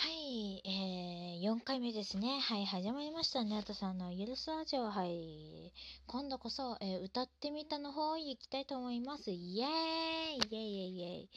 [0.00, 2.40] はい、えー、4回目ですね。
[2.40, 3.58] はい、始まりましたね。
[3.58, 4.90] あとさんのゆるすラジオ。
[4.90, 5.74] はい。
[6.06, 9.30] 今度こそ、えー歌ってみたの方行きたいと思います。
[9.30, 11.28] イエーイイエイイエイイエイ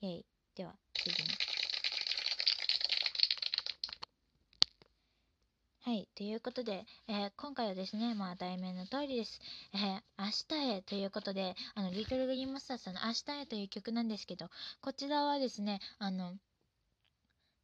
[0.00, 0.26] イエイ
[0.56, 1.28] では、次に。
[5.82, 9.38] はい、ということで、えー今回はですね、まあ、題名の通りです。
[9.74, 14.50] えー明日へということで、あの、リトルグリーンマスターさんの明日へという曲なんですけど、
[14.80, 16.34] こちらはですね、あの、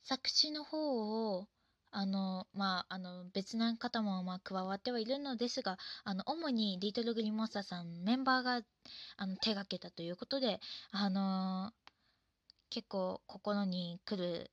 [0.05, 1.49] 作詞の方を
[1.91, 8.61] あのまああの別な方もまあ加わってはいるのですがあの主にリトルグリーンモンスターさんメンバーが
[9.17, 10.61] あの手がけたということで
[10.91, 11.73] あの
[12.69, 14.51] 結構心に来る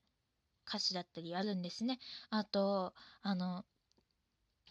[0.67, 1.99] 歌詞だったりあるんですね。
[2.29, 2.93] あと
[3.23, 3.65] あの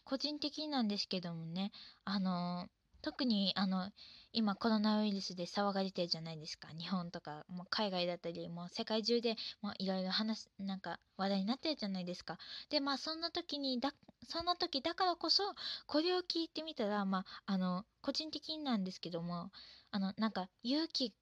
[0.04, 1.72] 個人的になんですけどもね
[2.04, 2.68] あの
[3.02, 3.90] 特にあの
[4.32, 6.68] 今コロナウイルスで騒がれてるじゃないですか。
[6.78, 9.36] 日本とかもう海外だったりもう世界中で
[9.78, 12.38] いろいろ話なんか話題になってるじゃないですか。
[12.68, 13.92] でまあそんな時にだ
[14.28, 15.42] そんな時だからこそ
[15.86, 19.50] これを聞いてみたらまああの個人的になんですけども
[19.90, 21.12] あのなんか勇気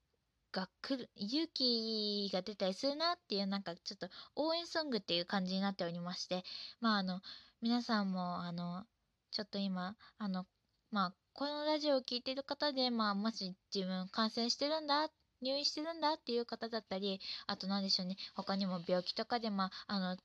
[0.52, 6.42] が来る勇気が出たりするなっていうなんかちょっと応援ソングっていう感じになっておりまして
[6.80, 7.20] まああの
[7.62, 8.84] 皆さんもあの
[9.30, 10.46] ちょっと今あの
[10.90, 15.08] まあこのラジオを聞いてる方で、まあ、もし自分感染してるんだ
[15.40, 20.16] 入院してるんだっていう方だったりあと何でしょうね他にも病気とかで、まあ、あの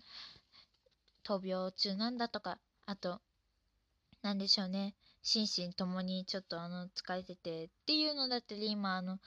[1.24, 3.20] 闘病中なんだとかあと
[4.24, 9.20] 何でしょうね心身ともにちょっとあの疲れててっていうのだったり今あの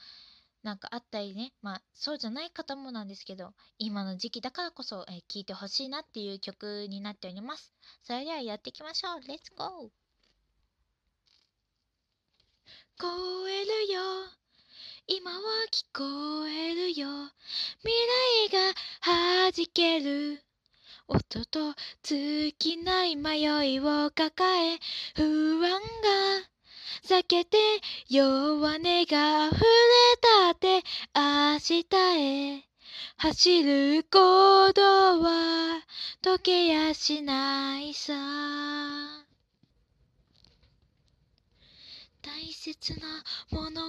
[0.64, 7.72] なんかあったりねまあそうじゃない方もなんですけど今の時期だからこそ、えーいてほしいなっていう曲になっております。
[8.02, 9.28] それではやっていきましょう。
[9.28, 10.05] レッツゴー
[12.98, 13.06] こ
[13.48, 14.00] えるよ。
[15.06, 17.08] 今は聞こえるよ。
[17.80, 17.94] 未
[18.50, 20.42] 来が弾ける。
[21.08, 24.78] 音と尽きない迷いを抱え
[25.14, 25.78] 不安が
[27.04, 27.58] 避けて
[28.08, 29.66] 弱音が溢れ
[30.20, 30.82] たって
[31.14, 31.84] 明日
[32.54, 32.64] へ。
[33.18, 35.82] 走る行動は
[36.22, 39.25] 溶けやしないさ。
[42.26, 43.06] 大切な
[43.52, 43.82] もの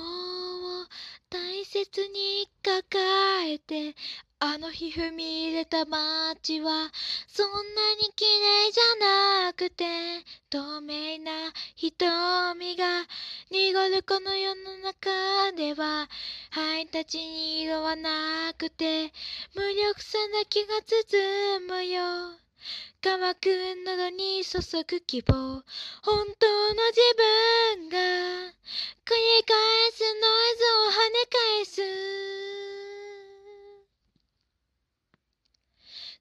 [0.84, 0.86] を
[1.28, 3.96] 大切に抱えて
[4.40, 6.92] あの日踏み入れた街は
[7.28, 9.86] そんなに綺麗じゃなくて
[10.52, 13.08] 透明な瞳が
[13.50, 15.10] 濁るこの世の中
[15.54, 16.08] では
[16.52, 19.12] ハイタチに色はなくて
[19.56, 22.47] 無力さだけが包むよ。
[23.02, 23.48] 乾く
[23.86, 25.64] 喉に注ぐ希望。
[26.04, 27.02] 本当の自
[27.78, 27.98] 分が
[29.06, 29.56] 繰り返
[29.92, 31.82] すノイズを跳ね返す。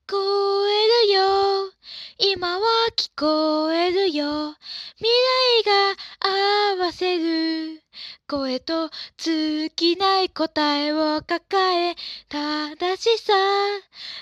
[0.06, 1.72] 聞こえるよ。
[2.18, 4.54] 今は聞こえるよ。
[4.98, 5.10] 未
[5.64, 7.85] 来が合わせる。
[8.28, 11.94] 声と尽きない答えを抱え
[12.28, 13.32] 正しさ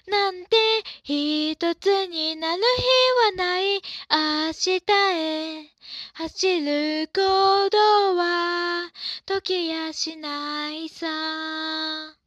[0.06, 0.56] なんて
[1.04, 3.80] 一つになる日はない。
[4.10, 5.70] 明日へ
[6.12, 8.90] 走る行動は
[9.24, 12.23] 時やしないさ。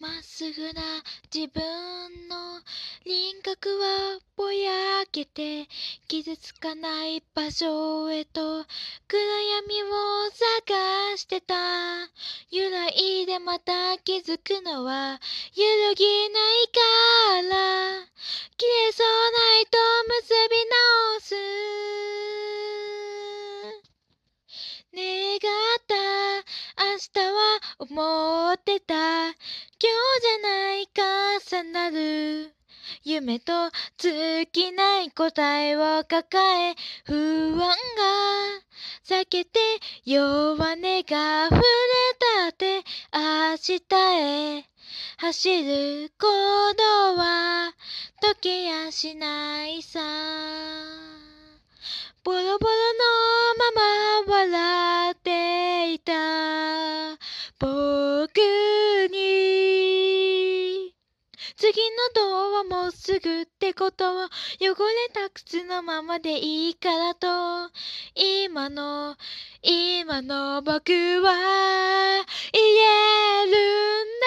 [0.00, 1.02] まっすぐな
[1.34, 2.60] 自分の
[3.04, 5.66] 輪郭はぼやけて
[6.06, 8.64] 傷つかない場所へと
[9.08, 11.56] 暗闇を探してた。
[12.52, 15.20] 揺らいでまた気づくのは
[15.56, 18.06] 揺るぎないから。
[18.56, 19.78] 切れそうな糸
[20.22, 21.34] 結び直す。
[24.94, 25.40] 願っ
[25.86, 25.94] た。
[26.82, 28.94] 明日は思ってた。
[29.80, 30.88] 今日じゃない
[31.52, 32.52] 重なる。
[33.04, 36.74] 夢と尽きない答えを抱え
[37.04, 37.68] 不安が
[39.06, 39.60] 避けて
[40.04, 41.60] 弱音が溢れ
[42.40, 42.82] たって
[43.14, 43.80] 明日
[44.58, 44.64] へ。
[45.18, 47.72] 走る行動は
[48.20, 50.00] 溶けやしないさ。
[52.24, 52.72] ボロボロ
[54.26, 56.12] のまま笑っていた。
[57.60, 58.38] 僕
[59.10, 59.18] に
[61.56, 64.30] 次のドアもうすぐってことは
[64.60, 67.70] 汚れた靴のままでいいからと。
[68.14, 69.16] 今の
[69.62, 70.92] 今の僕
[71.22, 74.26] は言えるんだ。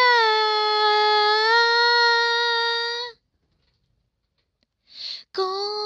[5.34, 5.44] 聞こ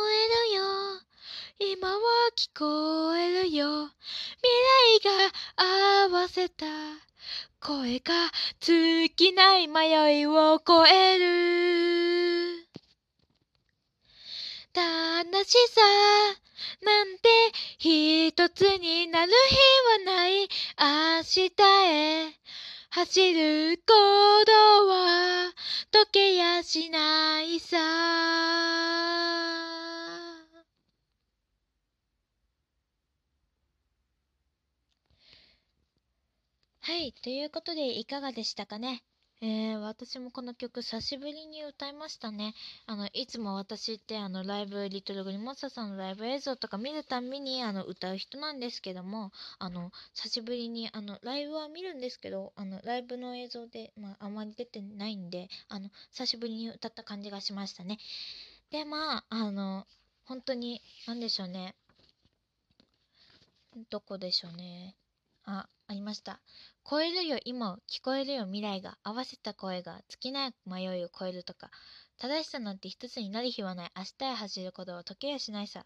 [0.10, 0.14] え
[0.50, 0.64] るよ。
[1.60, 2.02] 今は
[2.36, 3.90] 聞こえるよ。
[4.42, 6.66] 未来が合わせた。
[7.66, 8.14] 声が
[8.60, 12.68] 尽きない迷いを超える。
[14.72, 15.82] 楽しさ
[16.84, 17.28] なんて
[17.80, 20.42] 一つになる日はない。
[20.42, 21.50] 明日
[21.90, 22.34] へ。
[22.92, 23.94] 走る行
[24.46, 25.52] 動は
[25.92, 27.78] 溶けやしないさ。
[36.88, 39.02] はい、ということでいかがでしたかね？
[39.42, 42.54] えー、私もこの曲久しぶりに歌いましたね。
[42.86, 57.98] あの、いつも私ってあのライブ、リトルグリモッサさんのライブ映像とか見るたんびにあの歌う人なんですけども、あの、久しぶりにあのライブは見るんですけど、あの、ライブの映像で、まあ、あまり出てないんで、あの、久しぶりに歌った感じがしましたね。
[58.70, 59.88] で、まあ、あの、
[60.26, 61.74] 本当に、なんでしょうね。
[63.90, 64.96] どこでしょうね。
[65.46, 66.40] あ、ありました。
[66.90, 71.72] 超えるよ今を聞こえるよ未来が合わせた声が尽きない迷いを超えるとか
[72.20, 73.92] 正しさなんて一つになる日はない。
[73.96, 75.86] 明日へ走ることを時計やしないさ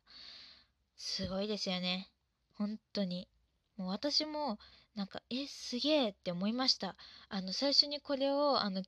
[0.97, 2.09] すごいですよね。
[2.55, 3.29] 本当に。
[3.77, 4.59] もう私も
[4.95, 6.97] なんかえすげえって思いました。
[7.29, 8.83] あの最初にこれをあの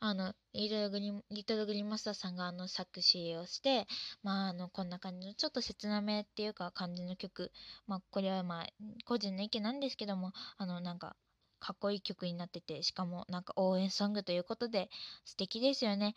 [0.00, 3.86] あのリトルグリリトルグリマスターさんがあの作詞をして、
[4.22, 7.50] まあ、あのこんな感じのちょっと切なめっていうか感じの曲、
[7.86, 8.66] まあ、これはまあ
[9.04, 11.16] 個人の意見なんですけどもあのなんか
[11.58, 14.88] かっこいい曲になっててしかもなんか応援ソングということで
[15.24, 16.14] 素敵ですよね。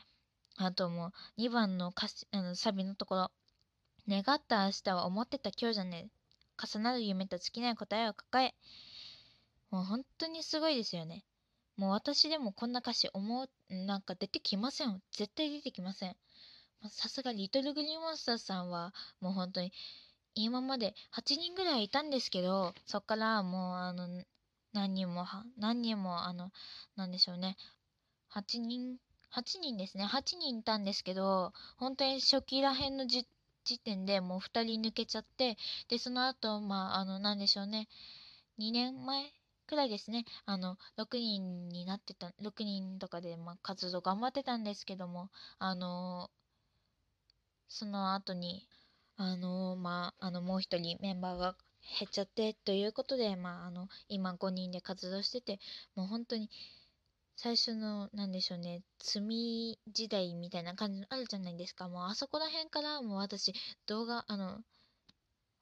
[0.58, 3.32] あともう2番の歌詞あのサビのところ。
[4.08, 6.10] 願った明日は思ってた今日じゃね
[6.58, 8.54] 重なる夢と尽きない答えを抱え。
[9.72, 11.24] もう本当にすごいですよね。
[11.78, 15.02] もう私でもこんな歌詞思う、なんか出てきません。
[15.12, 16.16] 絶対出てきません。
[16.90, 19.72] さすがリトルグリーンモンスターさんはもう本当に
[20.34, 24.08] 今まで8人ぐらいいたんですけど、そっからもうあの、
[24.74, 25.26] 何人も、
[25.58, 26.52] 何人もあの、
[26.96, 27.58] なんでしょうね。
[28.30, 28.98] 8人、
[29.32, 30.06] 8人ですね。
[30.06, 33.26] 8人いたんですけど、本当に初期らへんの時
[33.84, 35.58] 点でもう2人抜けちゃって、
[35.90, 37.90] で、その後、まあ、あの、なんでしょうね。
[38.58, 39.34] 2年前
[39.72, 45.30] くらいですね、あの、6人になってた、6人とかで、ま、活動頑張ってたんですけども、
[45.60, 46.30] あの
[47.68, 48.68] その後に、
[49.18, 51.56] あのまあ、あの、もう一人メンバーが
[52.00, 55.60] 減っちゃってということで、まあ、あの、今5人で活動してて、
[55.96, 56.52] もう本当に、
[57.38, 61.90] 最初の、なんでしょうね、積み時代みたいな感じのあるじゃないですか。
[61.90, 63.54] もうあそこら辺からもう私、
[63.88, 64.62] 動画、あの、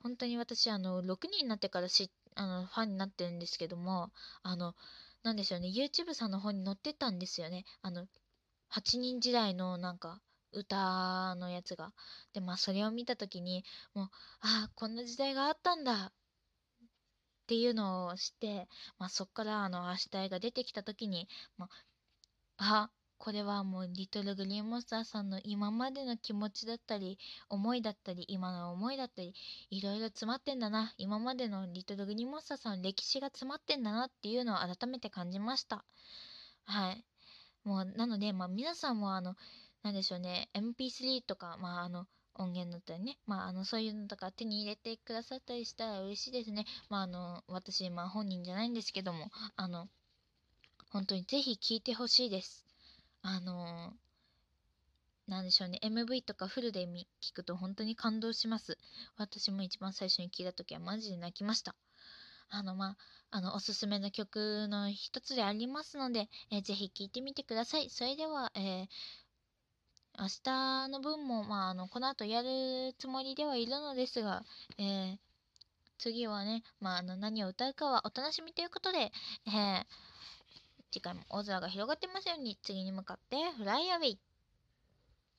[0.02, 2.10] 本当に私、あの、6人になってから知っ
[2.40, 4.12] あの、ファンになってるんですけども、
[4.44, 4.74] あの、
[5.24, 7.66] なんでしょうね、YouTube さんの方に載ってたんですよね。
[7.82, 8.08] あの、
[8.70, 10.22] 8人時代のなんか、
[10.54, 11.94] 歌のやつが。
[12.34, 14.10] で、まあ、それを見たときに、もう、
[14.40, 16.12] ああ、こんな時代があったんだっ
[17.48, 21.28] ていうのをして、まあ、そっから、あの、明日絵が出てきたときに、
[21.58, 21.68] ま
[22.58, 27.20] あ、あ、これはもうリトルグリーンモンスターさんの今までの気持ちだったり
[27.50, 29.36] 思いだったり今の思いだったり
[29.70, 30.94] いろいろ詰まってんだな。
[30.98, 35.84] 今までのリトルグリーンモンスターさんの歴史が詰まってんだなっていうのを改めて感じました。
[36.64, 37.04] はい。
[37.66, 39.36] もうなのでまあ皆さんもあの
[39.84, 40.50] なんでしょうね。
[40.54, 46.66] MP3 とかまああの音源だったりね、まあ、あのそういうのとか手に入れてくださったりしたら嬉しいですね。
[46.90, 49.90] まあ、あの私、まあ、本人じゃないんですけどもあの
[50.90, 52.69] 本当にぜひ聴いてほしいです。
[53.32, 55.80] あのー、なんでしょうね。
[55.84, 56.88] MV とかフルで
[57.22, 58.80] 聞くと本当に感動します。
[59.18, 61.76] 私も一番最初に聞いた時はマジで泣きました。
[62.50, 62.98] あのまあ
[63.30, 67.92] あのおすすめの曲の一つでありますので、えー、ぜひ聴いてみてください。
[67.92, 68.88] それでは、えー、
[70.18, 74.44] 明日の分も、まあ、あのこの後やるつもりではいるのですが、
[74.80, 75.18] えー、
[76.00, 79.12] 次はね、まあ、あの何を歌うかはお楽しみということで、
[79.46, 79.86] えー
[80.92, 84.20] 次回も大空が広がってますように次に向かってフライアウェイ。